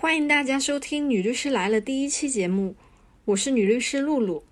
[0.00, 2.76] 欢迎大家收听《女律师来了》第一期节目，
[3.24, 4.38] 我是女律师露露。《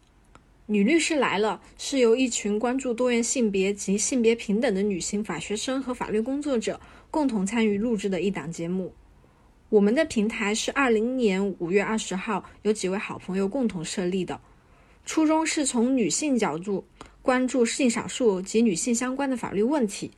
[0.66, 6.80] 女律师来了》是由一群关注多元性别及性别平等的女性法学生和法律工作者
[7.12, 8.92] 共同参与录制的一档节目。
[9.68, 14.40] 我们的平台是二零年五月二十号有几位好朋友共同设立的，
[15.04, 16.84] 初衷是从女性角度
[17.22, 20.10] 关注性少数及女性相关的法律问题，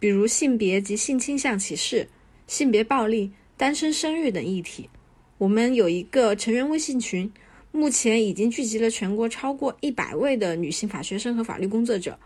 [0.00, 2.08] 比如性别及性倾向歧视、
[2.48, 3.30] 性别暴力。
[3.56, 4.90] 单身生育等议题，
[5.38, 7.32] 我们有一个成员微信群，
[7.72, 12.18] 目前已经聚集了全国超过一百位的女性法学生和法律工作者，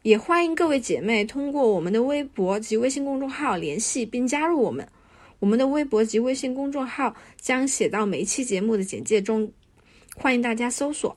[0.00, 4.88] 也欢迎各位姐妹通过我们的微博及微信公众号联系并加入我们。
[5.40, 9.52] 我们的微博及微信公众号将写到每一期节目的简介中，
[10.16, 11.16] 欢迎大家搜索。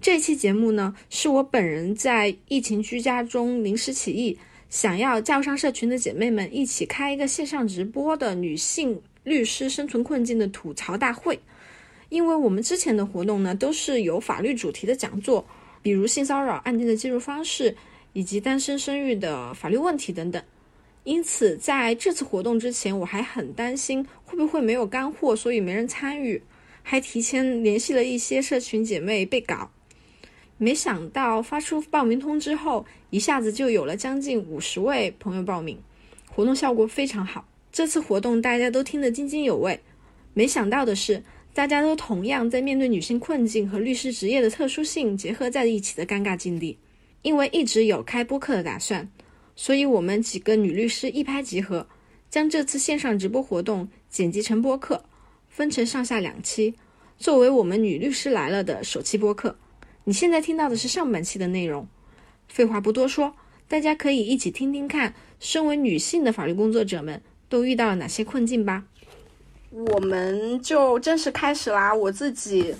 [0.00, 4.38] 这期节目呢，是我本人在疫情居家中临时起意。
[4.72, 11.38] 想要加入上社群的姐妹们一起开一个线上直播的女性律师生存困境的吐槽大会，
[12.08, 15.46] 因为我们之前的活动呢都是有法律主题的讲座，
[15.82, 17.76] 比如性骚扰案件的介入方式
[18.14, 20.42] 以及单身生育的法律问题等等，
[21.04, 26.42] 因此在这次活动之前我还很担心会不会没有干货，所以没人参与，
[26.82, 29.70] 还提前联系了一些社群姐妹备稿。
[30.62, 35.76] 没想到发出报名通知后，一下子就有了将近五十位朋友报名，
[36.30, 37.44] 活动效果非常好。
[37.72, 39.80] 这次活动大家都听得津津有味。
[40.34, 41.20] 没想到的是，
[41.52, 46.78] 大家都同样在面对女性困境和律师职业的特殊性结合在一起的尴尬境地。
[47.22, 49.10] 因为一直有开播课的打算，
[49.56, 51.84] 所以我们几个女律师一拍即合，
[52.30, 55.02] 将这次线上直播活动剪辑成播客，
[55.48, 56.72] 分成上下两期，
[57.18, 59.56] 作为我们女律师来了的首期播客。
[60.04, 61.86] 你现在听到的是上半期的内容。
[62.48, 63.32] 废话不多说，
[63.68, 68.82] 大家可以一起听听看，身为女性的法律工作者们都遇到了哪些困境吧。
[69.70, 71.94] 我们就正式开始啦！
[71.94, 72.74] 我自己，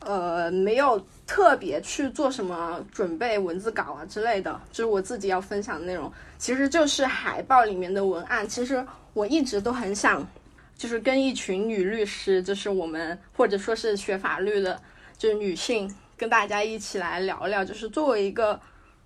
[0.00, 8.46] 呃，没有特别去做什么准备文字稿啊之类的，就是我自己要分享的内容，其实就是海报里面的文案。
[8.46, 10.24] 其实我一直都很想，
[10.76, 14.80] 就是跟一群女律师，就是我们或者说是学法律的，
[15.16, 15.92] 就是女性。
[16.16, 18.60] 跟大家一起来聊聊，就是作为一个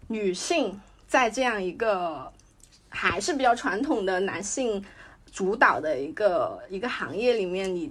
[0.09, 2.31] 女性，在这样一个
[2.89, 4.85] 还是比较传统的男性
[5.33, 7.91] 主导的一个一个行业里面，你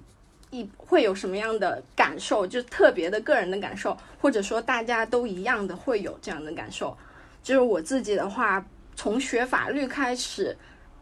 [0.51, 2.45] 一会有什么样的感受？
[2.45, 6.95] 就特别的个人的感受，或者说大家都一样的会有这样的感受。
[7.41, 8.63] 就是我自己的话，
[8.95, 10.56] 从学法律开始，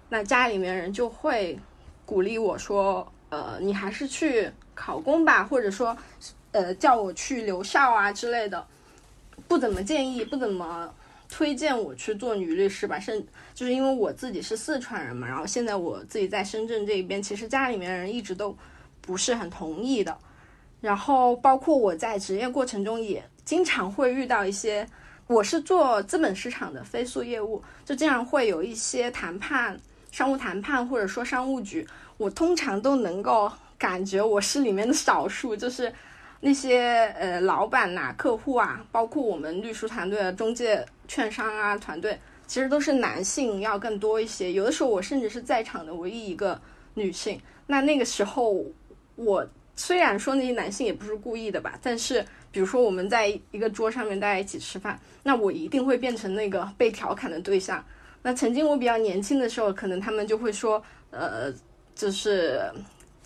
[0.07, 1.59] 那家里面人就会
[2.05, 5.95] 鼓励我说：“呃，你还是去考公吧，或者说。”
[6.55, 8.65] 呃，叫我去留校啊之类的，
[9.45, 10.89] 不怎么建议，不怎么
[11.27, 12.97] 推荐我去做女律师吧。
[12.97, 13.21] 甚
[13.53, 18.55] 就是因为我自己是四川人嘛，然后现在我自己在深圳这边，其实家里面人一直都
[19.01, 20.17] 不是很同意的。
[20.79, 24.87] 然后包括我在职业过程中也经常会遇到一些，
[25.27, 29.77] 我是做资本市场的飞速业务，就经常会有一些谈判、
[30.09, 31.85] 商务谈判或者说商务局，
[32.15, 35.93] 我通常都能够感觉我是里面的少数，就是。
[36.41, 44.51] 那些呃老板呐、客户啊，包括我们律师团队的中介、券商啊团队，其实都是男性要更多一些。
[44.51, 46.59] 有的时候我甚至是在场的唯一一个
[46.93, 47.39] 女性。
[47.65, 48.63] 那那个时候，
[49.15, 57.83] 我虽然说那些男性也不是故意的吧，但是比如说我们在一个桌上面大家一起吃饭，那我一定会变成那个被调侃的对象。
[58.21, 61.51] 那曾经我比较年轻的时候，可能他们就会说，呃，
[61.95, 62.61] 就是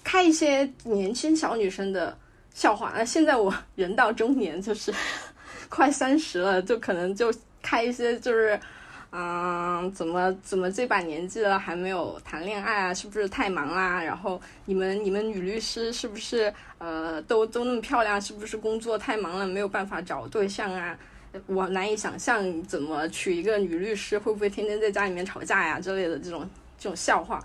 [0.06, 2.18] 开一些年轻小女生的。
[2.60, 4.94] 笑话那现在我 人到中年，就是
[5.70, 8.60] 快三十了，就可能就开一些就是，
[9.14, 12.94] 嗯，怎么怎么这把年纪了还没有谈恋爱啊？
[12.94, 14.04] 是不是太忙啦？
[14.04, 18.20] 然后你们你们女律师是不是呃都都那么漂亮？
[18.22, 20.98] 是不是工作太忙了没有办法找对象啊？
[21.46, 26.46] 我难以想象怎么娶一个女律师会不会天天在家里面吵架呀之类的这种
[26.78, 27.42] 这种笑话。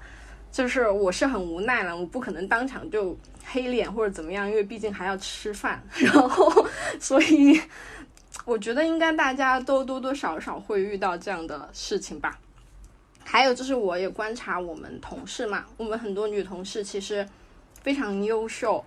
[0.54, 5.82] 就是我是很无奈了，我不可能当场就黑脸或者怎么样，因为毕竟还要吃饭。
[5.98, 6.64] 然后，
[7.00, 7.60] 所以
[8.44, 12.38] 我觉得应该大家都多多少少会遇到这样的事情吧。
[13.24, 17.28] 还有就是，我也观察我们同事嘛，我们很多女同事其实
[17.82, 18.84] 非常优秀，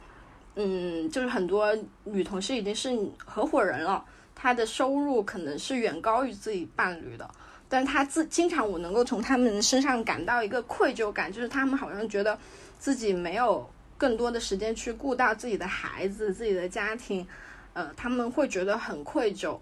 [0.55, 4.01] 嗯，就是很多女同事已经是合伙人了，
[4.33, 7.29] 她的收入可能是远高于自己伴侣的。
[7.69, 12.37] 但他自经常，我能够从他们身上感到一个愧疚感，就是他们好像觉得
[12.79, 17.27] 自己没有更多的时间去顾到自己的孩子、自己的家庭，
[17.73, 19.57] 呃，他们会觉得很愧疚。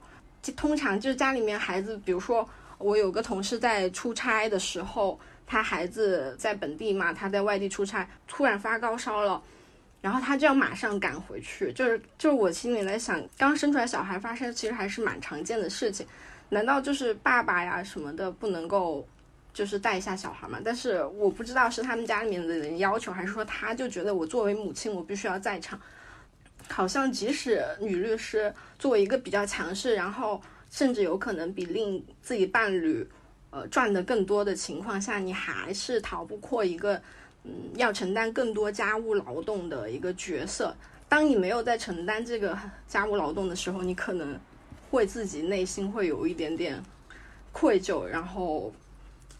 [0.56, 2.48] 通常就是家里面孩子，比如说
[2.78, 9.42] 我有个同事在出差的时候，他孩子在本地嘛，他在外地出差，突然发高烧了，
[10.02, 11.74] 然后他就要马上赶回去。
[11.74, 16.06] 就是就是我心里在想，刚生出来小孩发烧其实还是蛮常见的事情，
[16.50, 19.08] 难道就是爸爸呀什么的不能够
[19.54, 20.60] 就是带一下小孩嘛？
[20.64, 25.80] 但是我不知道是他们家里面的人要求，还是说他就觉得我作为母亲我必须要在场。
[26.70, 33.08] 好像即使女律师作为一个比较强势，然后甚至有可能比另自己伴侣。
[33.52, 37.02] 呃，赚的更多的情况下，你还是逃不过一个，
[37.46, 40.76] 嗯，要承担更多家务劳动的一个角色。
[41.08, 44.38] 当你没有在承担这个家务劳动的时候，你可能
[44.90, 46.82] 会自己内心会有一点点
[47.52, 48.74] 愧疚，然后，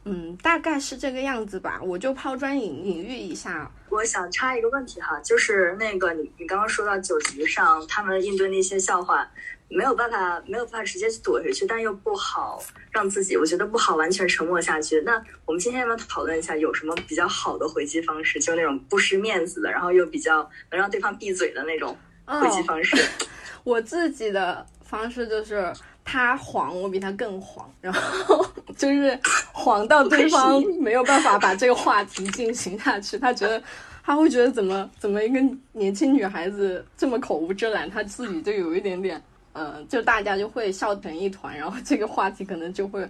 [0.04, 1.80] 嗯，大概是这个样子吧。
[1.84, 3.72] 我就抛砖引引玉一下。
[3.90, 9.30] 我想插一个问题哈，就是那个你你刚刚说到酒局上他们应对那些笑话。
[9.68, 15.02] 没有办法，没有办法直接去躲回去，但又不好让自己，我觉得不好完全沉默下去。
[15.02, 18.40] 那我们今天要不要讨论一下，有什么比较好的回击方式？
[18.40, 22.96] 就那种不失面子的，然后又比较能让对方闭嘴的那种回击方式。
[23.66, 25.74] 我自己的方式就是
[26.04, 28.46] 他黄，我比他更黄，然后
[28.78, 29.20] 就是
[29.52, 33.62] 黄到对方没有办法把这个话题进行下去，他觉得
[34.04, 35.40] 他会觉得怎么怎么一个
[35.74, 39.22] 年轻女孩子这么口无遮拦，他自己就有一点点。
[39.58, 43.08] 嗯，就大家就会笑成一团，然后这个话题可能就会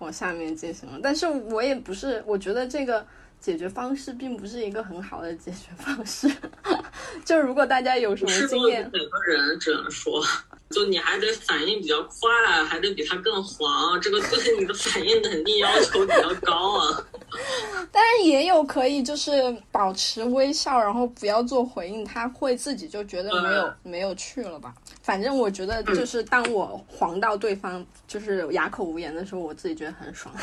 [0.00, 0.98] 往下面进行了。
[1.00, 3.06] 但是我也不是，我觉得这个
[3.38, 6.28] 解决方式并不是一个很好的解决方式。
[7.24, 10.20] 就如果大家有什么经验，每个人只能说。
[10.74, 17.06] 就你还得反应比较快，还得比他更黄，这个对你的反应能力要求比较高啊。
[17.92, 19.32] 但是也有可以，就是
[19.70, 24.74] 保持微笑，然后不要做回应，他会自己就觉得没有没有趣了吧。
[25.02, 30.34] 反正我觉得，就是当我黄到对方就是哑口无言的时候，我自己觉得很爽。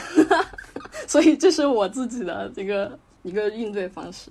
[1.08, 4.30] 所以这是我自己的这个一个应对方式。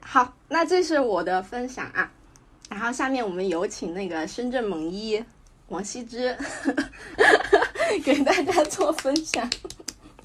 [0.00, 2.10] 好，那这是我的分享啊。
[2.74, 5.22] 然后下面我们有请那个深圳猛一
[5.68, 6.36] 王羲之
[8.04, 9.48] 给大家做分享。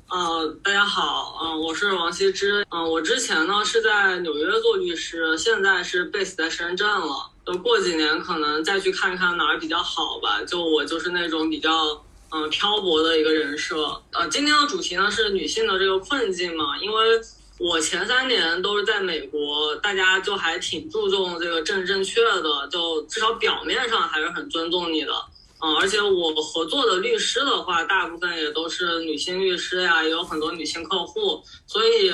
[0.07, 7.29] 呃，大家好，嗯，我是王羲之，嗯，我之前呢是在纽约做律师，现在是 base 在深圳了。
[7.45, 10.43] 就过几年可能再去看看哪儿比较好吧。
[10.43, 14.01] 就我就是那种比较嗯漂泊的一个人设。
[14.13, 17.21] 呃，今天的主题呢是女性的这个困境嘛，因为。
[17.59, 25.11] 我前三年都是在美国，大家就还挺注重这个政治正确的，就至少表面上还是很尊重你的。
[25.61, 32.09] 嗯，而且我合作的律师的话，大部分也都是女性律师呀，也有很多女性客户，所以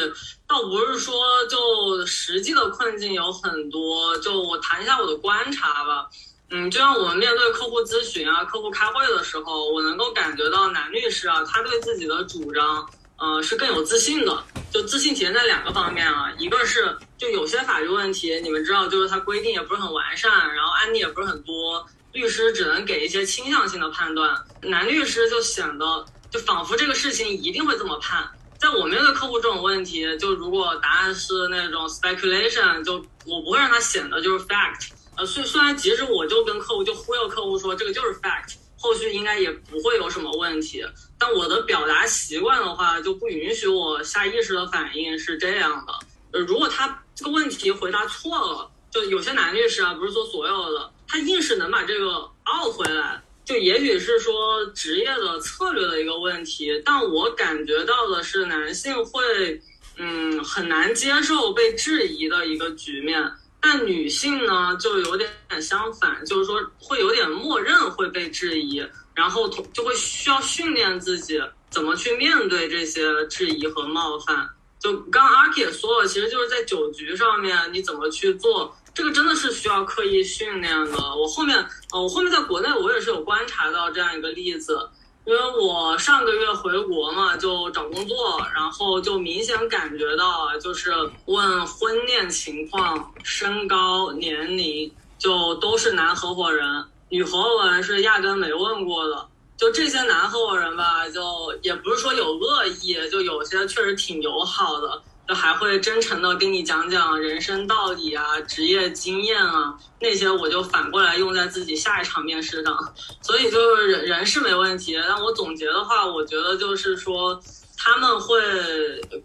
[0.48, 1.14] 倒不是说
[1.46, 4.18] 就实际的困境有很多。
[4.18, 6.10] 就我谈一下我的观察吧。
[6.50, 12.90] 嗯，就像我们面对客户咨询啊、客户开会的时候，我能够感觉到男律师啊，他对自己的主张。
[13.18, 28.30] 呃，是更有自信的，就自信体现在两个方面啊，一个是就有些法律问题，你们知道，就是它规定也不是很完善，然后案例也不是很多，律师只能给一些倾向性的判断，男律师就显得就仿佛这个事情一定会这么判。
[28.60, 32.96] 在我面对客户这种问题，就如果答案是那种 speculation，就
[33.26, 34.90] 我不会让他显得就是 fact。
[35.18, 38.56] 呃，虽虽然即使我就跟客户就忽悠客户说这个就是 fact。
[38.78, 40.84] 后续应该也不会有什么问题，
[41.18, 45.94] 但我的表达习惯的话就不允许我下意识的反应是这样的。
[46.32, 56.82] 呃，如果他这个问题回答错了，就有些男律师啊，不是说所有的，他硬是能把这个拗回来，就也许是说职业的策略的一个问题。
[56.84, 59.62] 但我感觉到的是，男性会
[59.98, 63.32] 嗯很难接受被质疑的一个局面。
[63.68, 65.28] 但女性呢，就有点
[65.60, 71.42] 相反，就是说会有点默认会被质疑，然后就会需要训练自己
[71.72, 74.48] 怎么去面对这些质疑和冒犯。
[74.80, 80.98] 就刚阿 K 也说了，其实就是在酒局上面你怎么去做，这个真的是需要刻意训练的。
[81.16, 81.58] 我后面
[81.92, 84.78] 呃，我后面在国内我也是有观察到这样一个例子。
[85.26, 90.92] 因为我上个月回国嘛，就找工作，然后就明显感觉到，就是
[91.26, 99.28] 问婚恋情况、身高、年龄，就都是男合伙人，女合伙人是压根没问过的。
[99.58, 101.22] 就这些男合伙人吧，就
[101.64, 105.02] 也不是说有恶意，就有些确实挺友好的。
[105.28, 112.94] 就还会真诚的跟你讲讲人生道理啊、职业经验啊那些，我就反过来用在自己下一场面试上。
[113.22, 117.40] 所以就是人人是没问题，但我总结的话，我觉得就是说
[117.76, 118.40] 他们会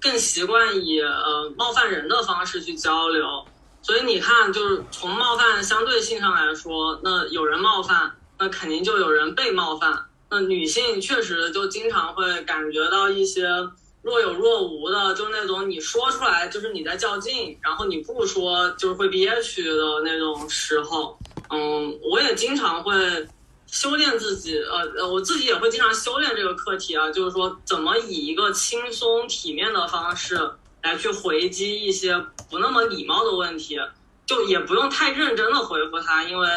[0.00, 3.26] 更习惯以呃冒犯人的方式去交流。
[3.83, 10.07] 所以你看，就是从冒犯相对性上来说，那有人冒犯，那肯定就有人被冒犯。
[10.30, 13.47] 那女性确实就经常会感觉到一些。
[14.02, 21.19] 若有若无的，就是那种你说出来就是你在较劲，然后你不说就是会憋屈的那种时候。
[21.50, 22.95] 嗯，我也经常会
[23.66, 30.38] 修炼自己，呃呃，我自己也会经常修炼这个课题啊，就是说怎么以一个轻松体面的方式
[30.83, 32.16] 来去回击一些
[32.49, 33.78] 不那么礼貌的问题，
[34.26, 36.49] 就也不用太认真的回复他，因为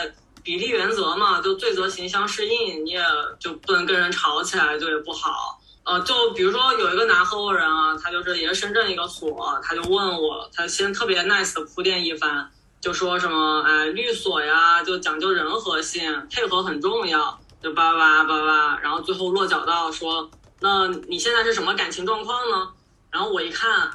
[0.43, 3.03] 比例原则嘛，就罪责刑相适应，你也
[3.39, 5.59] 就不能跟人吵起来，就也不好。
[5.85, 12.49] 呃，就比如说有一个男合伙人啊，他就是也是深圳一个所，他就问我，他先特别 nice 的铺垫一番。
[12.79, 22.69] 就说什么哎，律所呀，就讲究人和性，配合很重要，就叭叭叭叭，然后最后落脚到说，那你现在是什么感情状况呢？
[23.09, 23.89] 然后我一看，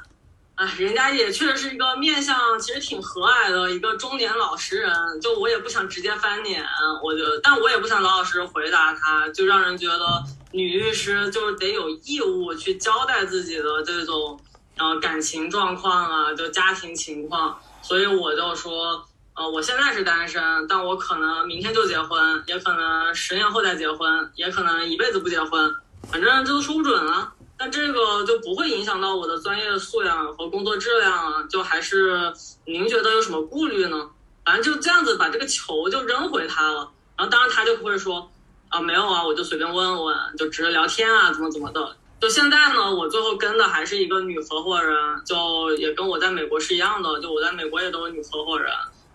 [0.54, 4.90] 哎，人家也确实是一个面相其实挺和蔼的一个中年老实人，
[5.20, 6.64] 就我也不想直接翻脸，
[7.02, 14.40] 我就，但我也不想老老实实回答他，就让人觉得女律师就是得有义务去交代自己的这种
[14.76, 17.58] 呃感情状况啊，就家庭情况。
[17.82, 25.74] 所以我就说，呃，我现在是单身，但我可能明天就结婚，也可能十年后再结婚，也可能一辈子不结婚，
[26.10, 27.32] 反正这都说不准啊。
[27.56, 31.42] 但这个就不会影响到我的专业素养和工作质量啊。
[31.50, 32.32] 就还是
[32.64, 34.10] 您觉得有什么顾虑呢？
[34.44, 36.90] 反正就这样子把这个球就扔回他了。
[37.16, 38.30] 然后当然他就会说，
[38.68, 41.96] 啊，没有啊，我就随便问问，就只是聊天啊，怎么怎么的。
[42.20, 44.94] 就现在呢，我最后跟的还是一个女合伙人，
[45.24, 48.70] 就也跟我在美国是一样的，就我在美国也都是女合伙人。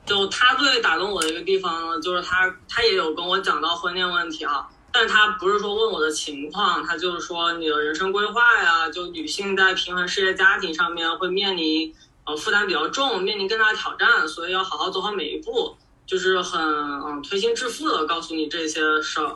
[0.06, 11.94] 就她最打动我的一个地方呢，就是她她也有跟我讲到婚恋问题啊，但她不是说问我的情况，她就是说你的人生规划呀，就女性在平衡事业家庭上面会面临
[12.26, 15.76] 呃负担比较重，面临更大的挑战，所以要好好走好每一步，
[16.08, 19.36] 就是很嗯推心置腹的告诉你这些事儿。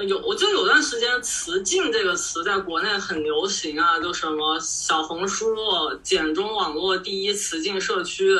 [0.00, 5.54] 有，我就有段时间“雌竞”这个词在国内很流行啊，就什么小红书
[6.02, 8.36] 简中网络第一雌竞社区，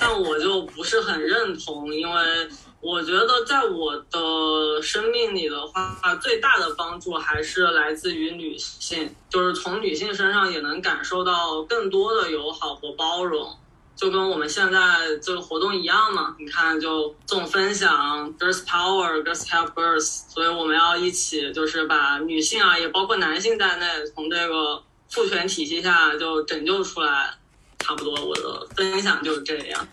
[0.00, 2.48] 但我就不是很认同，因为
[2.80, 13.54] 我觉得在我的生命里的话，最大的帮助还是来自于女性，就是从女性身上也能感受到更多的友好和包容。
[13.96, 14.80] 就跟我们现在
[15.22, 27.34] 这个活动一样嘛，你看，就这种分享，girls power，girls help girls，所以我们要一起，就是把女性啊，也包括男性在内，从这个父权体系下就拯救出来。
[27.80, 29.86] 差不多，我的分享就是这样。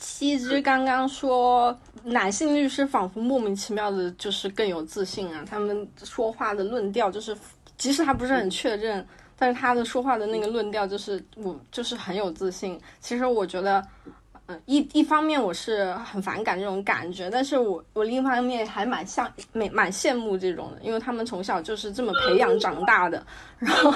[0.00, 7.36] 西之刚刚说，男性律师仿佛莫名其妙的，就是更有自信啊，他们说话的论调就是，
[7.76, 9.06] 即使他不是很确认。
[9.38, 12.80] 但是他的说话的那个论调就是我就是很有自信。
[13.00, 13.84] 其实我觉得，
[14.46, 23.24] 嗯，一一方面我是很反感这种感觉，但是我我另一方面还蛮像蛮蛮羡慕这种的，因为他们从小就是这么培养长大的。
[23.58, 23.92] 然后，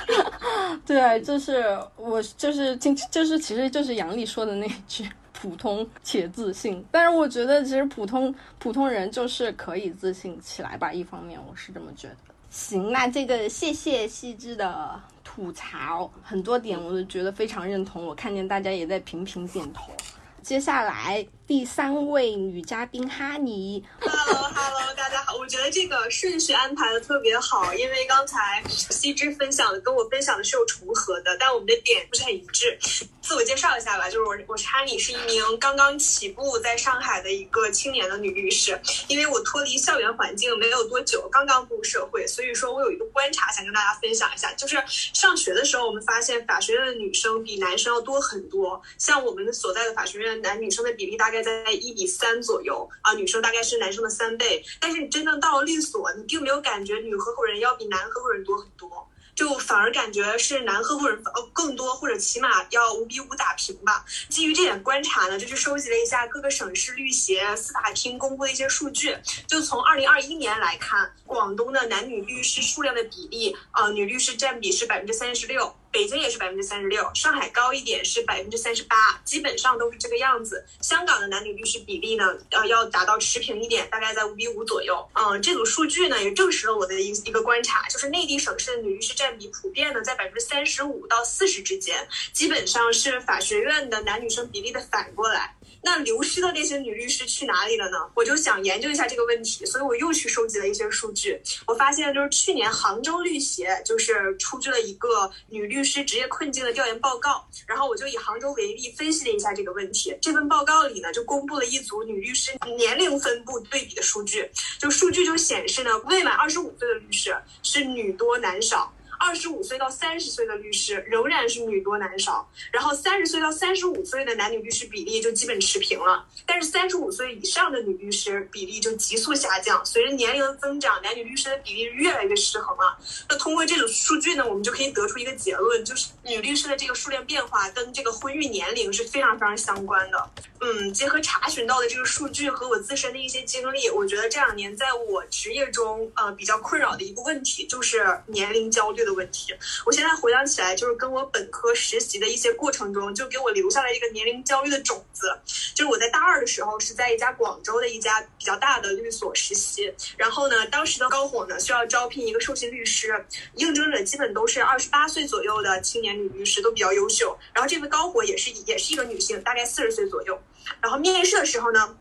[0.84, 1.64] 对，就是
[1.96, 6.84] 我就是今就是其实就是杨丽说的那句“普通且自信”。
[6.92, 10.92] 但是我觉得其实普通普通人就是可以自信起来吧。
[10.92, 12.16] 一方面我是这么觉得。
[12.56, 19.92] 行，那这个谢谢细致的吐槽，很多点我都觉得非常认同，我看见大家也在频频点头。
[20.40, 21.24] 接下来。
[21.46, 25.36] 第三位女嘉宾哈尼，Hello Hello，大家好。
[25.36, 32.76] 我觉得这个顺序安排的特别好，因为刚才西芝分享的跟我分享的是有重合的，但我们的点不是很一致。
[33.22, 38.76] 自我介绍一下吧，就是我我是哈尼，是一名刚刚起步在上海的一个青年的女律师。
[39.06, 48.80] 因为我脱离校园环境没有多久，刚刚步入社会，所以说我有一个观察想跟大家分享一下，就是上学的时候，我们发现法学院的女生比男生要多很多。
[48.98, 51.35] 像我们所在的法学院，男女生的比例大概。
[51.36, 54.64] 概在一比三左右啊，女生大概是男生的三倍。
[54.80, 59.06] 但是你真正到了律所，你并没有感觉女合伙人要比男合伙人多很多。
[59.34, 64.02] 就反而感觉是男合伙人呃更多，或者起码要五比五打平吧。
[64.30, 69.14] 基于这点观察呢，就去收集了一下各个省市律协、司法厅公布的一些数据。
[69.46, 80.62] 就从二零二一年来看，广东的男女律师数量的比例，呃，女律师占比是百分之三十六，北京也是百分之三十六，上海高一点是百分之三十八，基本上都是这个样子。
[80.82, 85.08] 香港的男女律师比例呢，呃，要达到持平一点，大概在五比五左右。
[85.14, 89.38] 嗯，这组数据呢，也证实了我的一一个观察，就是内地省市的女律师占。
[89.38, 95.54] 比普遍呢在百分之三十五到四十之间，基本上是法学院的男女生比例的反过来。
[95.86, 97.96] 那流失的那些女律师去哪里了呢？
[98.12, 101.40] 我就想研究一下这个问题，所以我又去收集了一些数据。
[101.64, 110.12] 我发现就是去年杭州律协就是出具了一个女律师职业困境的调研报告，然后我就以杭州为例分析了一下这个问题。
[110.20, 114.50] 这份报告里呢就公布了一组女律师年龄分布对比的数据，
[114.80, 118.92] 就数据就显示呢未满二十五岁的律师是女多男少。
[119.18, 129.84] 二十五岁到三十岁的律师仍然是女多男少，然后三十岁到三十五岁的男女律师比例就基本持平了，但是三十五岁以上的女律师比例就急速下降。
[129.84, 132.98] 随着年龄的增长，男女律师的比例越来越失衡了。
[133.28, 140.30] 那通过这种数据呢，我们就可以得出一个结论，就是女律师的这个数量变化跟这个婚育年龄是非常非常相关的。
[140.68, 149.54] 嗯，结合查询到的这个数据和我自身的一些经历，我觉得这两年在我职业中，呃，比较困扰的一个问题就是年龄焦虑的问题。
[149.84, 155.28] 我现在回想起来，就是跟我本科实习的一些过程中，就给我留下了一个年龄焦虑的种子。
[155.72, 167.38] 就是我在大二的时候是在一家广州的一家比较大的律所实习，然后呢，当时的高火呢需要招聘一个受信律师，应征者基本都是二十八岁左右的青年女律师，都比较优秀。
[167.52, 170.36] 然后这位高火也是也是一个女性，大概四十岁左右。
[170.80, 171.96] 然后面试的时候呢，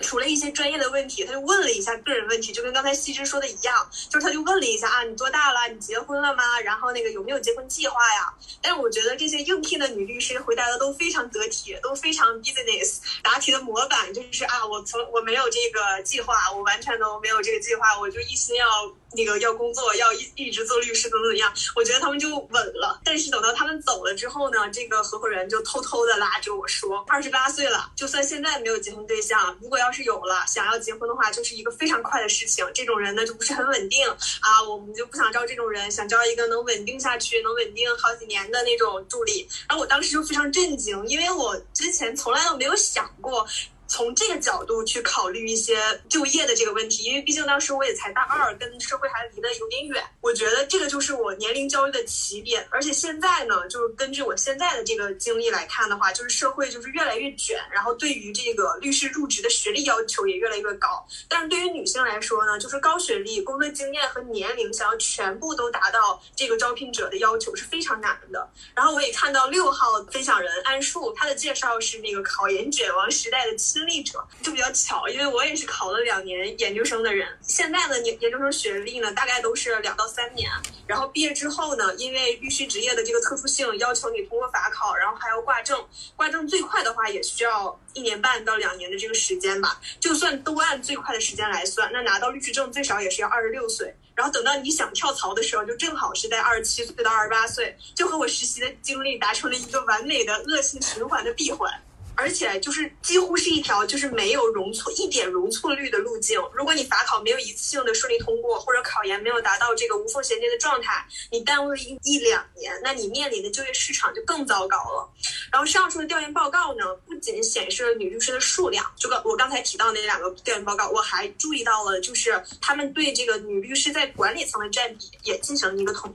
[0.00, 5.68] 除了一些专业的问题，他就问了一下个人问题，就跟刚才西芝说的一样，就是他就问了一下啊，你多大了？
[5.68, 6.60] 你结婚了吗？
[6.60, 8.32] 然后那个有没有结婚计划呀？
[8.62, 18.66] 但是我觉得这些应聘的女律师回答的都非常得体，都非常 business，答题的模板就是啊，我从我没有这个计划，我完全都没有这个计划，我就一心要。
[19.12, 21.52] 那个要工作，要一一直做律师，怎么怎么样？
[21.74, 23.00] 我觉得他们就稳了。
[23.04, 32.66] 但是等到他们走了之后呢，这个合伙人就偷偷的拉着我说：“二十八岁了，就算现在没有结婚对象，如果要是有了，想要结婚的话，就是一个非常快的事情。
[32.74, 43.46] 这种人呢，就不是很稳定啊，我们就不想招这种人，想招一个能稳定下去、能稳定好几年的那种助理。”然后我当时就非常震惊，因为我之前从来都没有想过。
[43.88, 45.78] 从这个角度去考虑一些
[46.10, 50.04] 就业的这个问题，因为毕竟当时我也才大二，跟社会还离得有点远。
[50.20, 52.66] 我觉得这个就是我年龄焦虑的起点。
[52.70, 61.06] 而且现在呢，就是根据我现在的这个经历来看的话，就是社会就是越来越卷，然后对于这个律师入职的学历要求也越来越高。
[61.26, 68.46] 但是对于女性来说呢，就是高学历、工作经验和年龄想要全部都达到这个招聘者的要求是非常难的。
[68.74, 73.77] 然后我也看到六号分享人安树，他的介绍是那个考研卷王时代的七。
[73.78, 77.28] 经历者就比较巧，因为我也是考了两年研究生的人。
[77.42, 80.50] 现在的研研究生学历呢，大概都是两到三年。
[80.84, 85.80] 然后毕业之后呢，因为律师职业的这个特殊性，要求你通过法考，然后还要挂证。
[86.16, 89.80] 挂证最快的话也需要一年半到两年的这个时间吧。
[90.00, 93.94] 就算都按最快的时间来算，那拿到律师证最少也是要二十六岁。
[94.16, 101.72] 然后等到你想跳槽的时候，就正好是在二十七岁到二十八岁，就和我实习的经历达成了一个完美的恶性循环的闭环。
[102.18, 106.40] 而且就是几乎是一条就是没有容错一点容错率的路径。
[106.52, 115.08] 如果你法考没有一次性的顺利通过，或者考研没有达到这个无缝衔接的状态，你耽误了一一两年，那你面临的就业市场就更糟糕了。
[115.52, 126.12] 然后上述的调研报告呢，不仅显示了女律师的数量，这个我刚才提到那两个调研报告，我还注意到了，就是他们对这个女律师在管理层的占比也进行了一个统。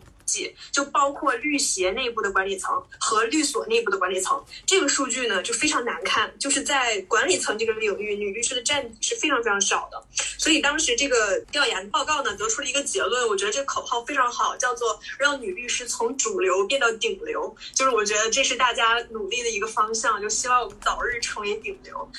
[0.71, 10.03] 就包括律协内部的管理层和律所内部的管理层，这个数据呢就非常难看，就是在管理层这个领域，女律师的占比是非常非常少的。
[10.37, 17.55] 所以当时这个调研报告呢得出了一个结论，我觉得这个口号非常好，叫做让女律师从主流变到顶流。
[17.73, 22.11] 就是我觉得这是大家努力的一个方向，就希望我们早日成为顶流。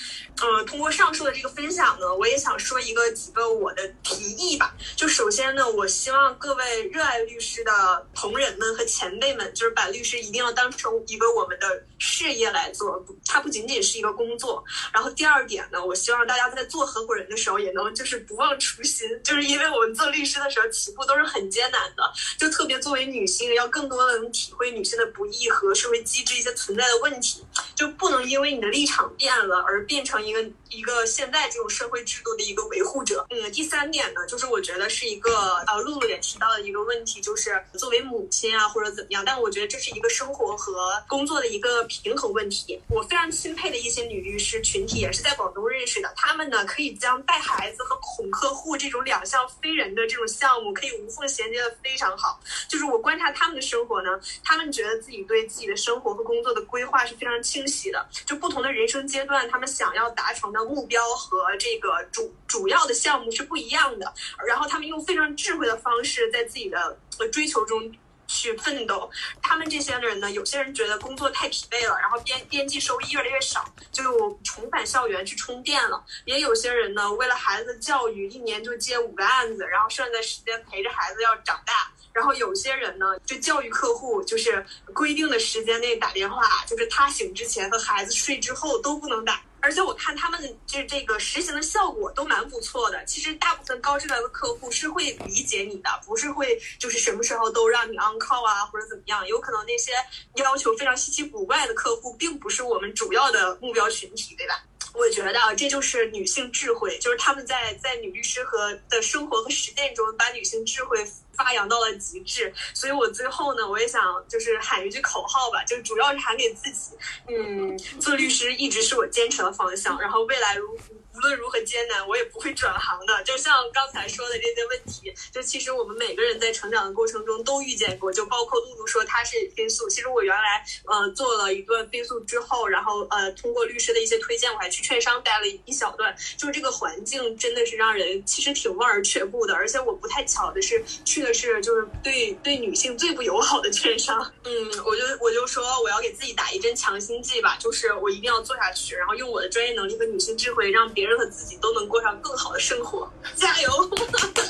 [0.43, 4.75] 嗯，通过上述的这个分享呢，我也想说一个几个我的提议吧。
[4.97, 14.63] 就首先呢，我希望各位热爱律师的同仁们和前辈们，就是把律师一定要当成一个我们的事业来做，它不仅仅是一个工作。
[14.93, 22.03] 然后第二点呢，我希望大家在做合伙人的时候也能就是不忘初心，就是因为我们做律师的时候起步都是很艰难的，
[22.39, 33.25] 就特别作为女性，要更多的能体会女性的不易和社会机制一些存在的问题，就不能因为你的立场变了而变成一个一个现在这种社会制度的一个维护者。
[33.31, 42.81] 嗯，第三点呢，就是我觉得是一个呃，露露也提到的一个问题，就是作为母亲啊，或者怎么样，但我觉得这是一个生活和工作的一个平衡问题。
[42.89, 46.13] 我非常钦佩的一些女律师群体，也是在广东认识的。
[46.17, 52.41] 她们呢，可以将带孩子和哄客户这种两项非人的这种项目，可以无缝衔接的非常好。
[52.69, 54.11] 就是我观察他们的生活呢，
[54.43, 58.05] 他们觉得自己对自己的生活和工作的规划是非常清晰的。
[58.27, 64.13] 就不同的人生阶段，他们想要达成的目标和这个主主要的项目是不一样的。
[64.47, 66.99] 然后他们用非常智慧的方式，在自己的
[67.33, 67.93] 追求中。
[68.27, 69.09] 去奋斗，
[69.43, 76.03] 他们这些人呢，有些人觉得工作太疲惫了，然后边边际收益越来越少，就重返校园去充电了。
[76.25, 81.93] 也有些人呢，为了孩子的教育，一年就接五个案子，然后剩下的时间陪着孩子要长大。
[82.15, 89.39] 然后有些人呢，就教育客户，就是规定的时间内打电话，就是他醒之前和孩子睡之后都不能打。
[89.65, 93.03] 而且我看他们就是这个实行的效果都蛮不错的。
[93.07, 99.27] 其实大部分高质量的客户是会理解你的，不是会就是什么时候都让你 on call 啊或者怎么样。
[99.27, 99.93] 有可能那些
[100.35, 104.63] 要求非常稀奇古怪的客户，并不是我们主要的目标群体，对吧？
[104.95, 112.53] 我觉得啊这就是女性智慧，就是他们在在女律师和的生活和实践中，把女性智慧发扬到了极致。
[112.73, 116.97] 所以我最后呢，我也想就是喊一句口号吧，就主要是喊给自己，
[117.29, 120.79] 嗯，做律师一直是我坚持的方向，然后未来如。
[121.15, 123.23] 无论如何艰难，我也不会转行的。
[123.23, 128.13] 就像刚才说的这些问题，就其实我们每个人在成长的过程中都遇见过。
[128.13, 136.13] 就包括露露说她是飞速，其实我原来呃做了一段飞速之后，然后呃通过律师的一些推荐，我还去券商待了一小段。
[136.37, 139.55] 就是这个环境真的是让人其实挺望而却步的。
[139.55, 144.21] 而且我不太巧的是去的是就是对对女性最不友好的券商。
[144.43, 144.53] 嗯，
[144.85, 151.04] 我就我就说我要给自己打一针强心剂吧，就是我一定要做下去，然后用我的专业能力和女性智慧让别。
[151.05, 153.71] 别人和自己都能过上更好的生活，加油！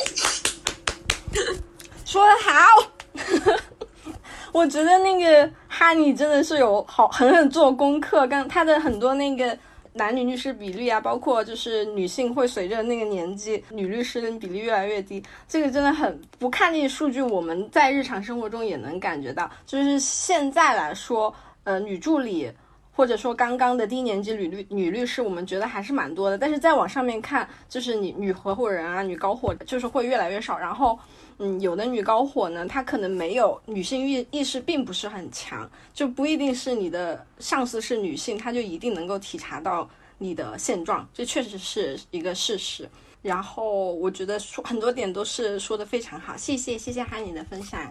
[2.06, 2.52] 说的好，
[4.54, 9.58] 我觉得那个哈尼真的是有好狠狠做功课，刚他的很多那个
[9.94, 22.48] 男女律师比例啊，包括就是女性会随着那个年纪，女律师的比例越来越低，这个真的很不看那些数据，我们在日常生活中也能感觉到，就是现在来说，呃，女助理。
[22.96, 30.56] 或者说刚刚的低年级女律女律师，我们觉得还是蛮多的，但是再往上面看，就是你女合伙人啊，女高伙就是会越来越少。
[30.56, 30.96] 然后，
[31.38, 42.88] 嗯，有的女高伙呢，她可能没有女性意意识，并不是很强，就不一定是你的上司是女性，她就一定能够体察到你的现状，这确实是一个事实。
[43.22, 47.90] 然后我觉得说很多点都是说的非常好，谢谢谢谢哈尼的分享。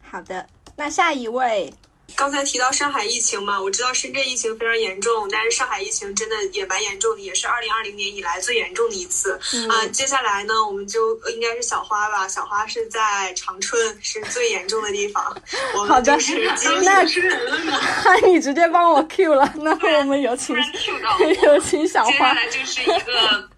[0.00, 1.70] 好的，那下一位。
[2.16, 9.32] 刚才提到上海疫情嘛，我知道深圳疫情非常严重，但是上海疫情真的也蛮严重的，也是二零二零年以来最严重的一次。
[9.68, 15.24] 啊，接下来呢，我们就应该是小花吧，小花是在长春是最严重的地方。
[15.88, 16.16] 好的，
[16.82, 17.02] 那
[18.04, 20.54] 那 你直接帮我 Q 了，那我们有请
[21.42, 22.10] 有请小花。
[22.10, 23.48] 接下来就是一个，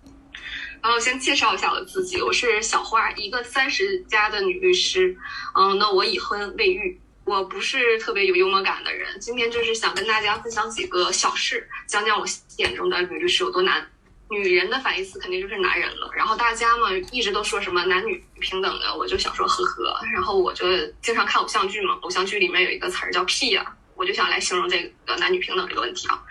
[0.82, 5.16] 然后先介绍一下我自己，我是小花，一个三十加的女律师。
[5.54, 6.98] 嗯，那我已婚未育。
[7.24, 12.26] 我不是特别有幽默感的人，今天就是想跟大家分享几个小事，讲讲我
[12.58, 13.90] 眼中的女律师有多难。
[14.30, 16.10] 女人的反义词肯定就是男人了。
[16.14, 19.98] 然后大家嘛一直都说什么男女平等的，我就想说呵呵。
[20.12, 20.66] 然后我就
[21.00, 26.22] 经常看偶像剧嘛，偶像剧里面有一个词儿叫屁呀，我就想来形容这个男女平等这个问题啊。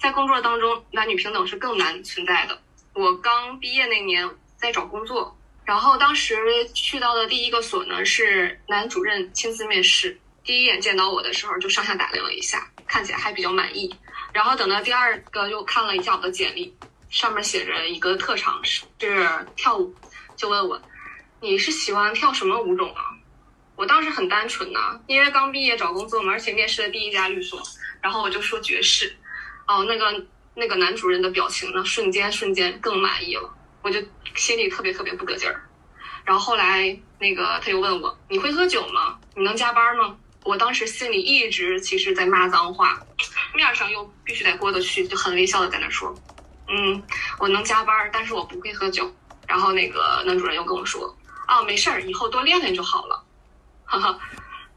[0.00, 2.60] 在工作当中，男女平等是更难存在的。
[2.92, 5.36] 我刚毕业那年在找工作。
[5.70, 6.36] 然后当时
[6.74, 13.88] 去到的第一个所呢是男主任亲自面试，第一眼见到我的时候就上下打量了一下，看起来还比较满意。
[14.32, 16.74] 然后等到第二个又看了一下我的简历，
[17.08, 19.94] 上面写着一个特长是是跳舞，
[20.34, 20.82] 就问我
[21.40, 23.04] 你是喜欢跳什么舞种啊？
[23.76, 27.62] 我当时很单纯呐，因为刚毕业找工作嘛，而且面试的第一家律所，
[28.00, 29.16] 然后我就说爵士。
[29.68, 33.54] 哦，那个那个男主任的表情呢，瞬间瞬间更满意了。
[33.82, 33.98] 我就
[34.34, 35.62] 心里特别特别不得劲儿，
[36.24, 39.18] 然后后来那个他又问我你会喝酒吗？
[39.34, 40.16] 你能加班吗？
[40.42, 42.98] 我当时心里一直其实在骂脏话，
[43.54, 46.14] 面上又必须得过得去，就很微笑的在那说，
[46.68, 47.02] 嗯，
[47.38, 49.14] 我能加班，但是我不会喝酒。
[49.46, 51.14] 然后那个男主任又跟我说，
[51.46, 53.24] 啊，没事儿，以后多练练就好了，
[53.84, 54.18] 哈哈，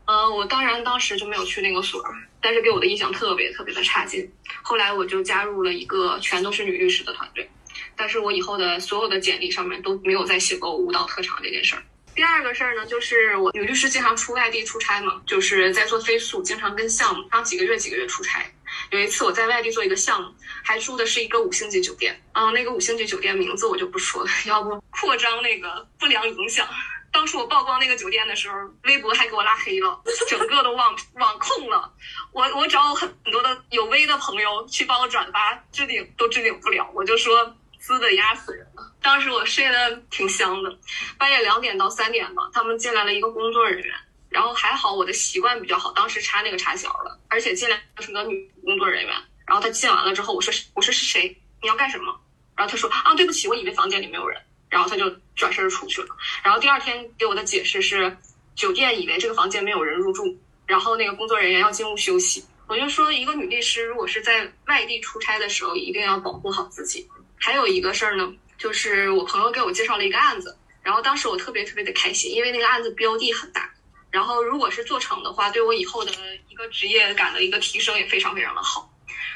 [0.06, 2.04] 嗯，我当然当时就没有去那个所，
[2.42, 4.30] 但是给我的印象特别特别的差劲。
[4.64, 7.48] 后来我就加入了一个全都是女律师的团队。
[7.96, 11.84] 但是我以后的所有的简历上面都没有再写过舞蹈特长这件事儿。
[12.16, 18.46] 第二个事儿呢，就是我女律师经常出外地出差嘛，就是在做飞速，经常跟项目，然后几个月几个月出差。
[18.92, 20.32] 有一次我在外地做一个项目，
[20.64, 26.68] 还住的是一个五星级酒店，嗯，那个五星级酒店名字我就不说了， 要不扩张那个不良影响。
[27.12, 31.92] 当时我曝光那个酒店的时候，微博还给我拉黑了，整个都网网控了。
[32.32, 37.56] 我我找我很多的有微的朋友去帮我转发，置顶都置顶不了，我就说。
[37.84, 38.94] 滋的压死人了！
[39.02, 40.74] 当时我睡得挺香的，
[41.18, 43.94] 半夜两点到三点吧，他们进来了一个工作人员，
[44.30, 49.14] 然后还好我的习惯比较好，当时插那个插销了，而且进来是个女工作人员。
[49.46, 51.38] 然后他进完了之后，我说我说是谁？
[51.62, 52.18] 你要干什么？
[52.56, 54.42] 然后他说啊，对不起，我以为房间里没有人。
[54.70, 56.08] 然后他就转身出去了。
[56.42, 58.18] 然后第二天给我的解释是，
[58.56, 62.46] 酒店以为这个房间没有人入住，然后那个工作人员要进屋休息。
[62.68, 67.06] 我就说，一个女律师如果是在外地出差的时候，一定要保护好自己。
[67.46, 73.70] 还有一个事儿呢，就是我朋友给我介绍了一个案子，然后当时我特别特别的开心，因为那个案子标的很大，
[74.10, 76.14] 然后如果是做成的话，对我以后的
[76.48, 78.90] 一个职业感的一个提升也非常非常的好。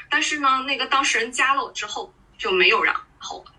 [0.08, 3.52] 但是呢，那个当事人加了我之后就没有然后了。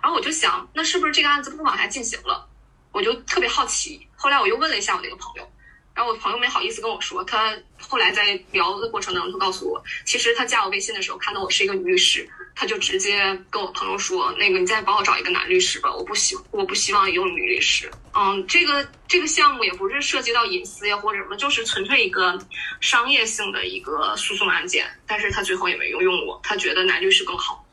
[0.00, 2.48] 然后我就想，那是不是这个案子不往下进行了？
[2.92, 4.06] 我就特别好奇。
[4.14, 5.52] 后来我又问了一下我那个朋友，
[5.92, 12.30] 然后我朋友没好意思跟我说，他后来在聊的过程当中，他告诉我，其实他加我微信的时候看到我是一个女律师，
[12.60, 17.88] 他就直接跟我朋友说，那个你再帮我找一个男律师吧，我不希我不希望用女律师。
[18.12, 22.36] 嗯，这个这个项目也不是涉及到隐私呀或者什么，就是纯粹一个
[22.80, 27.64] 商业性的一个诉讼案件，但是他最后也没有用我，他觉得男律师更好。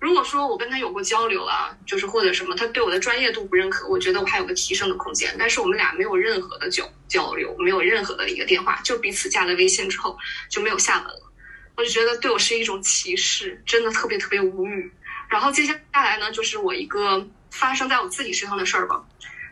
[0.00, 5.32] 如果说我跟他有过交流啊，就是或者什么，他对我的专业度不认可，我觉得我还有个提升的空间。
[5.38, 10.18] 但是我们俩没有任何的交交流，没有任何的一个电话，就彼此加了微信之后
[10.50, 11.25] 就没有下文了。
[11.76, 14.92] 我就觉得对我是一种歧视，真的特别特别无语。
[15.28, 19.04] 然后接下来呢，就是我一个发生在我自己身上的事儿吧，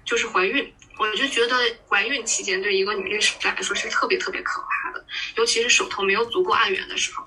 [0.04, 0.72] 就是怀孕。
[0.98, 1.56] 我就觉得
[1.88, 5.04] 怀孕期间对一个女律师来说是特别特别可怕的，
[5.36, 7.26] 尤其是手头没有足够案源的时候，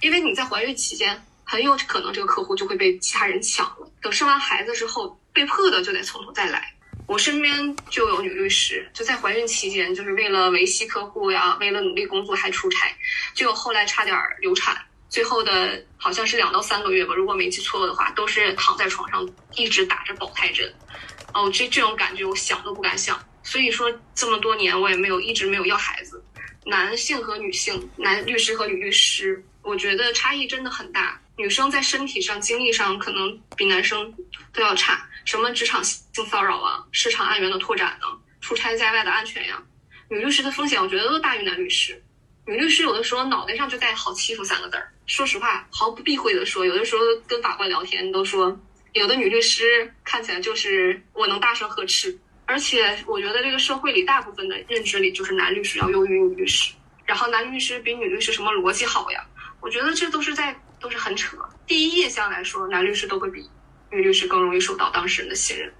[0.00, 1.22] 因为你在怀孕期间。
[1.48, 3.88] 很有可能这个客户就会被其他人抢了。
[4.02, 6.74] 等生完孩子之后，被迫的就得从头再来。
[7.06, 12.94] 我身边就有女律师，就在怀孕期间，就是为了维系客户呀，为了努力工作还出差，
[13.34, 14.76] 就有后来差点流产，
[15.08, 20.72] 最后的好像是两到三个月吧，如果没记错的话，都是躺在床上一直打着保胎针。
[21.32, 23.18] 哦，这这种感觉我想都不敢想。
[23.42, 26.22] 所以说这么多年我也没有一直没有要孩子。
[26.64, 31.20] 男性和女性，男律师和女律师，我觉得差异真的很大。
[31.36, 34.12] 女生在身体上、精力上可能比男生
[34.52, 38.06] 都要差，什么职场性骚扰啊、市场案源的拓展呢、
[38.40, 39.60] 出差在外的安全呀，
[40.08, 42.00] 女律师的风险我觉得都大于男律师。
[42.46, 44.88] 女律师有的时候脑袋上就带“好欺负”三个字儿。
[45.06, 48.56] 说实话，毫不避讳的说，有的时候跟法官聊天都说，
[48.92, 52.16] 有的女律师看起来就是我能大声呵斥。
[52.44, 56.72] 而且我觉得这个社会里大部分的认知里就是男律师要优于女律师，
[57.04, 59.26] 然后男律师比女律师什么逻辑好呀？
[59.60, 60.56] 我觉得这都是在。
[60.78, 61.38] 都是很扯。
[61.66, 63.48] 第一印象来说，男律师都会比
[63.90, 65.72] 女律师更容易受到当事人的信任。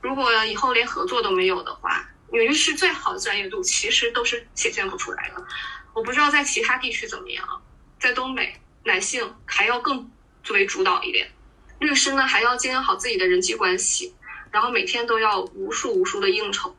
[0.00, 5.46] 如果以后连合作都没有的话，女律师最好的专业度其实都是显现不出来的。
[5.94, 7.62] 我不知道在其他地区怎么样，
[8.00, 10.10] 在东北，男性还要更
[10.42, 11.30] 作为主导一点，
[11.78, 14.14] 律师呢还要经营好自己的人际关系，
[14.50, 16.74] 然后每天都要无数无数的应酬。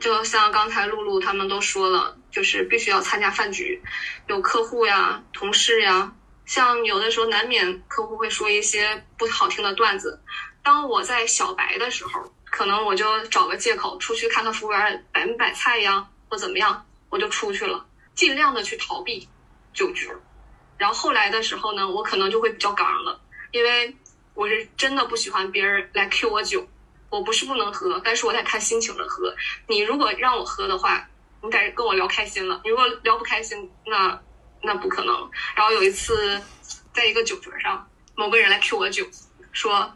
[0.00, 3.82] 就像刚才露露他们都说了，就是必须要参加饭局，
[4.26, 6.12] 有客户呀、同事呀。
[6.46, 10.20] 像有的时候难免客户会说一些不好听的段子，
[10.62, 19.26] 当我在小白的时候，可能我就找个借口出去看看服务员摆没摆菜呀，或怎么样，我就出去了，尽量的去逃避
[19.72, 20.10] 酒局。
[20.76, 23.18] 然后后来的时候呢，我可能就会比较刚了，
[23.50, 23.96] 因为
[24.34, 26.68] 我是真的不喜欢别人来 Q 我酒，
[27.08, 29.34] 我不是不能喝，但是我得看心情的喝。
[29.66, 31.08] 你如果让我喝的话，
[31.42, 34.20] 你得跟我聊开心了；你如果聊不开心，那。
[34.64, 35.30] 那不可能。
[35.54, 36.42] 然后有一次，
[36.92, 39.06] 在一个酒局上，某个人来 Q 我酒，
[39.52, 39.94] 说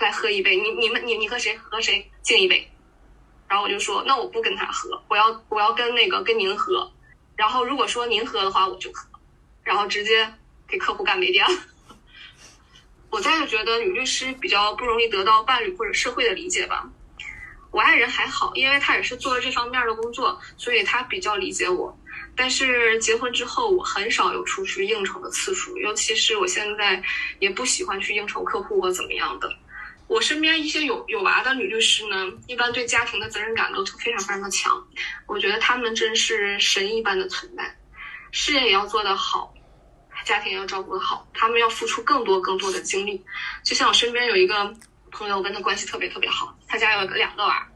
[0.00, 0.56] 来喝一杯。
[0.56, 2.70] 你你们你你和谁和谁敬一杯？
[3.48, 6.90] 然后我就说，那我不跟他喝，我要我要跟那个跟您喝。
[7.36, 9.08] 然后如果说您喝的话，我就喝。
[9.62, 10.34] 然后直接
[10.66, 11.58] 给客户干没电了。
[13.10, 16.88] 我再就觉得女律师比较不容易得到伴侣或者社会的理解吧。
[17.70, 21.96] 我爱人还好，因为他也是做这方面的工作，所以他比较理解我。
[22.34, 27.02] 但是结婚之后，我很少有出去应酬的次数，尤其是我现在
[27.38, 29.54] 也不喜欢去应酬客户或怎么样的。
[30.08, 34.86] 我身边一些有有娃的女律师呢，一般对家庭的责任感都非常非常的强。
[35.26, 37.76] 我觉得她们真是神一般的存在，
[38.30, 39.52] 事业也要做得好，
[40.24, 43.22] 家庭也要照顾得好，她们要付出更多更多的精力。
[43.62, 44.74] 就像我身边有一个
[45.10, 47.66] 朋友，跟他关系特别特别好，他家有两个娃，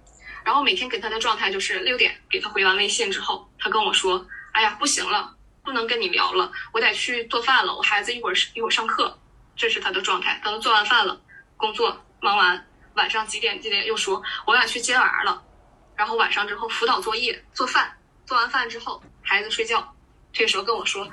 [0.44, 4.26] 然后每天给他的状态就是六点给他回完微信之后，他跟我说。
[4.56, 7.76] 哎呀，不行了，不能跟你聊了，我得去做饭了。
[7.76, 9.20] 我孩子一会儿一会儿上课，
[9.54, 10.40] 这是他的状态。
[10.42, 11.20] 等他做完饭了，
[11.58, 15.42] 工作忙完，晚上几点几点又说我俩去接娃了。
[15.94, 19.94] 然后晚上之后辅导作业、做饭，做完饭之后孩子睡觉，
[20.32, 21.06] 这时候跟我说，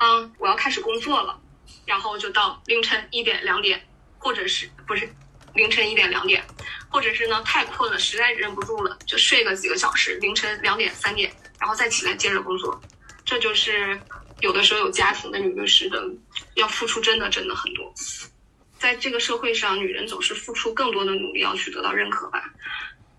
[0.00, 1.40] 嗯，我要开始工作了。
[1.86, 3.80] 然后就到凌晨一点两点，
[4.18, 5.08] 或者是不是
[5.54, 6.44] 凌晨一点两点，
[6.90, 11.32] 或者是呢太困了，实在忍不住了，就睡个几个小时，凌晨两点三点。
[11.58, 12.80] 然后再起来接着工作，
[13.24, 14.00] 这就是
[14.40, 16.02] 有的时候有家庭的女律师的
[16.54, 17.92] 要付出，真的真的很多。
[18.78, 22.44] 在这个社会上，女人总是付出更多的努力要去得到认可吧。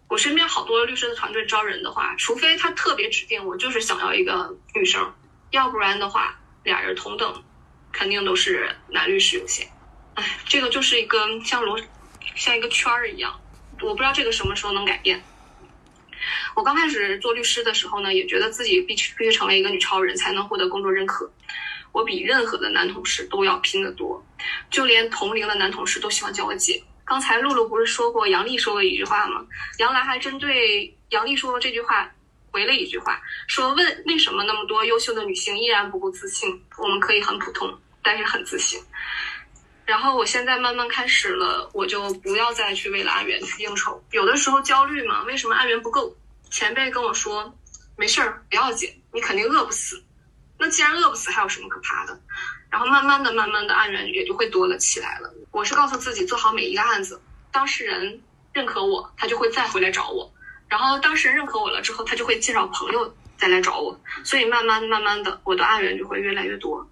[0.07, 5.13] 我身边好多律师的团队招人的话，除非他特别指定我就是想要一个女生，
[5.51, 7.43] 要不然的话俩人同等，
[7.91, 9.69] 肯定都是男律师优先。
[10.15, 11.79] 哎，这个就是一个像罗
[12.35, 13.39] 像一个圈儿一样，
[13.81, 15.21] 我不知道这个什么时候能改变。
[16.55, 21.31] 我刚开始做律师的时候呢，也觉得自己必须必须成为一个女超人才能获得工作认可。
[21.91, 24.23] 我比任何的男同事都要拼得多，
[24.69, 26.81] 就连同龄的男同事都喜欢叫我姐。
[27.03, 29.43] 刚才露露不是说过杨丽说过一句话吗？
[29.79, 32.07] 杨澜还针对杨丽说的这句话
[32.51, 36.61] 回了一句话，说问为什么那么多优秀的女性依然不够自信？
[36.77, 38.79] 我们可以很普通，但是很自信。
[39.89, 43.99] 然后我现在慢慢开始了，我就不要再去为了案源去应酬。
[44.11, 46.15] 有的时候焦虑嘛，为什么案源不够？
[46.51, 47.57] 前辈跟我说，
[47.97, 50.03] 没事儿，不要紧，你肯定饿不死。
[50.59, 52.21] 那既然饿不死，还有什么可怕的？
[52.69, 55.33] 然后慢慢的、慢慢的，案源也就会多了起来了。
[55.49, 57.19] 我是告诉自己做好每一个案子，
[57.51, 58.21] 当事人
[58.53, 60.31] 认可我，他就会再回来找我。
[60.67, 63.99] 然后当事人认可我了之后，他就会介绍朋友再来找我。
[64.23, 66.87] 所以慢慢慢慢的，我的案源就会越来越多。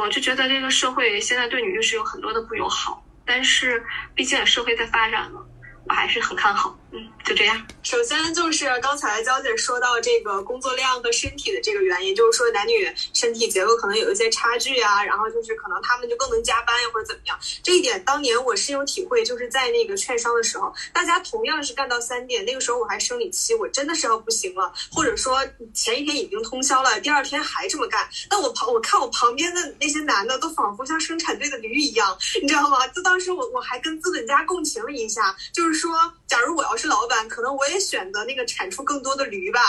[0.00, 3.82] 我就觉得这个社会现在对女律师有很多的不友好，但是
[4.14, 5.40] 毕竟社会在发展嘛。
[5.88, 7.66] 我还是很看好，嗯，就这样。
[7.82, 17.38] 首先就是刚才娇姐说到这个工作量和身体的这个原因，就是说男女身体结构可能有一些差距啊，然后就是可能他们就更能加班呀或者怎么样。
[17.62, 32.86] 这一点当年我深有体会，就是在那个券商的时候，大家同样是干到三点，那个时候我还生理期，我真的是要不行了，或者说前一天已经通宵了，第二天还这么干，但我旁我看我旁边的那些男的都仿佛像生产队的驴一样，你知道吗？
[32.88, 35.78] 就当时我我还跟资本家共情了一下，就是。
[35.78, 39.60] 说，假如我要是老板，可能我也选择那个产出更多的驴吧。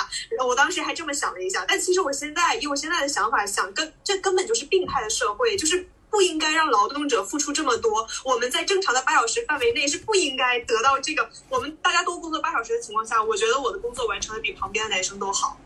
[0.48, 8.08] 我当时还这么想了一下，但其实我现在以我现在的想法想，根这根本就是病态的社会，就是不应该让劳动者付出这么多。
[8.24, 11.30] 我们在正常的八小时范围内是不应该得到这个。
[11.50, 15.60] 我们大家都工作八小时的情况下，我觉得我的工作完成的比旁边的男生都好。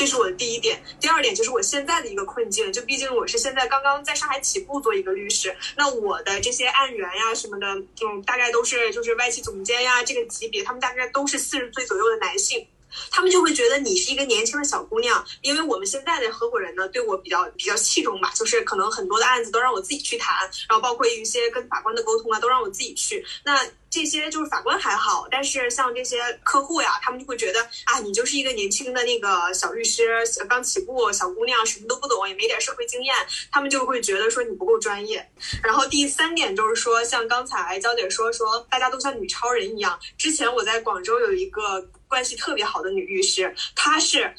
[0.00, 12.66] 这是我的第一点，第二点就是我现在的一个困境，就毕竟我是现在刚刚在上海起步做一个律师，那我的这些案源呀什么的，嗯，大概都是就是外企总监呀这个级别，他们大概都是四十岁左右的男性，
[13.10, 20.34] 他们就会觉得你是一个年轻的小姑娘，因为我们现在的合伙人呢对我比较比较器重吧，就是可能很多的案子都让我自己去谈，
[20.66, 23.60] 然后包括一些跟法官的沟通啊，都让我自己去，那。
[23.90, 33.14] 这些就是法官还好，但是像这些客户呀，他们就会觉得啊，你就是一个年轻的那个小律师，刚起步，小姑娘，什么都不懂，也没点社会经验，
[33.50, 35.28] 他们就会觉得说你不够专业。
[35.62, 39.98] 然后第三点就是说，像刚才娇姐说说，大家都像女超人一样。
[40.16, 44.32] 之前我在广州有一个关系特别好的女律师，她是。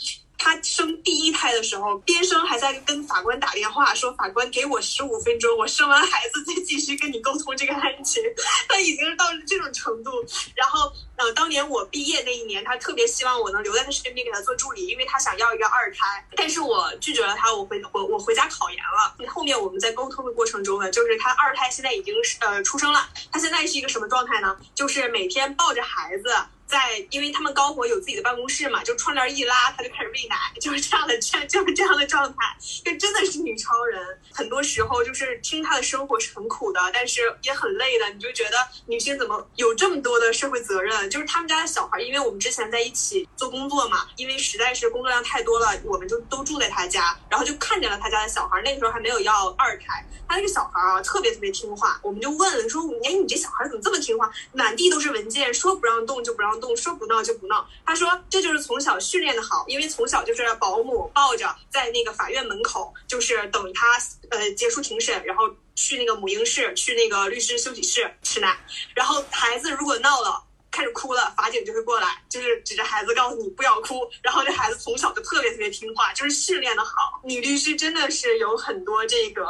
[0.43, 8.23] 她生第一胎的时候，边生还在跟法官打电话说：“法官给我十五分钟，我生完孩子再继续跟你沟通这个案情。”
[8.67, 10.09] 他已经到了这种程度。
[10.55, 16.27] 然后，呃，当年我毕业那一年，他特别希望我能留在他身边给他做助理，因为他想要一个二胎。
[16.35, 19.27] 但是我拒绝了他，我回我我回家考研了。
[19.27, 24.57] 后面我们在沟通的过程中呢，就是他二胎现在已经是呃出生了，他现在是一个什么状态呢？
[24.73, 26.33] 就是每天抱着孩子。
[26.71, 32.55] 在，因为他们高活有自己的办公室嘛，就窗帘一拉，他就开始喂奶，就是这样的，这就是这样的状态，
[32.85, 34.01] 就真的是女超人。
[34.31, 38.09] 很多时候就是听她的生活是很苦的，但是也很累的。
[38.11, 41.09] 你就觉得女性怎么有这么多的社会责任？
[41.09, 48.61] 就是他们家的小孩，因为我们之前在一起做工作嘛，因为实在是工作量太多了，我们就都住在他家，然后就看见了他家的小孩。
[48.61, 51.99] 那个时候还没有要二胎，他那个小孩啊，特别特别听话。
[52.01, 54.31] 我们就问说：“哎，你这小孩怎么这么听话？
[54.53, 63.85] 满地都是文件，说不让动就不让。”动说不闹就不闹，他说这就是从小训练的好，因为从小就是保姆抱着在那个法院门口，就是等他
[64.29, 68.57] 呃结束庭审，然后去那个母婴室，去那个律师休息室吃奶，
[68.93, 77.21] 然后孩子如果闹了开始哭了，法警就会过来，就是指着孩子告诉你不要哭，然后这孩子从小就特别特别听话，就是训练的好。
[77.23, 79.45] 女律师真的是有很多这个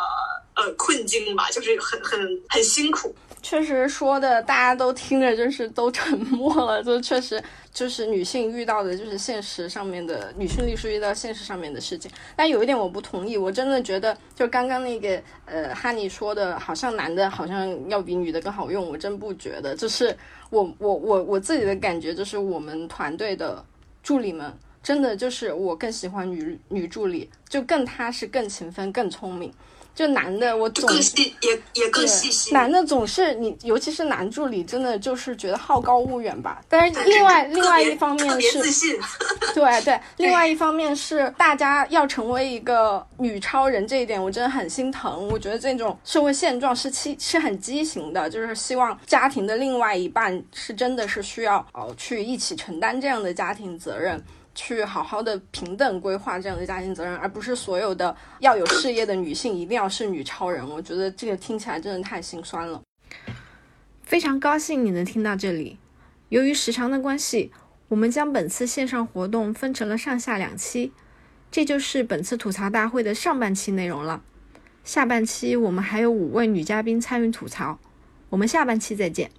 [0.55, 3.15] 呃困境吧，就是很很很辛苦。
[3.43, 6.83] 确实说的，大家都听着就是都沉默了。
[6.83, 12.11] 就确实就是女性遇到的，就是现实上面的女性律师遇到现实上面的事情。
[12.35, 19.75] 但有一点我不同意，我真的觉得就刚刚那个呃哈尼说的，好像男的好像要比女的更好用，我真不觉得。
[19.75, 20.15] 就是
[20.49, 23.63] 我我我我自己的感觉，就是我们团队的
[24.03, 24.53] 助理们，
[24.83, 29.53] 真的就是我更喜欢女女助理，就更踏实、更勤奋、更聪明。
[29.93, 32.53] 就男的，我总也也更细心。
[32.53, 36.61] 男的总是你，尤其是男助理，真的就是觉得好高骛远吧。
[36.69, 38.59] 但是另外另外一方面是，
[39.53, 45.27] 对 对，另外一方面是大家要成为一个女超人这一点，我真的很心疼。
[45.29, 54.21] 我觉得这种社会现状是畸是很畸形的，就是希望家庭的另外一半是真的是需要哦去一起承担这样的家庭责任。
[54.53, 60.67] 去好好的平等规划这样的家庭责任，而不是所有的要有事业的女性一定要是女超人。
[60.67, 62.81] 我觉得这个听起来真的太心酸了。
[64.03, 65.77] 非常高兴你能听到这里。
[66.29, 67.51] 由于时长的关系，
[67.89, 70.91] 我们将本次线上活动分成了上下两期，
[71.49, 74.21] 这就是本次吐槽大会的上半期内容了。
[74.83, 77.79] 下半期我们还有五位女嘉宾参与吐槽，
[78.29, 79.31] 我们下半期再见。